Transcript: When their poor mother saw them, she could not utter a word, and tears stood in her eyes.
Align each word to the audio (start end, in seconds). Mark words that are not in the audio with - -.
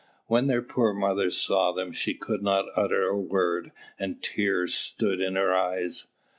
When 0.25 0.47
their 0.47 0.63
poor 0.63 0.93
mother 0.93 1.29
saw 1.29 1.71
them, 1.73 1.91
she 1.91 2.15
could 2.15 2.41
not 2.41 2.65
utter 2.75 3.03
a 3.03 3.15
word, 3.19 3.71
and 3.99 4.19
tears 4.19 4.73
stood 4.73 5.21
in 5.21 5.35
her 5.35 5.53
eyes. 5.55 6.07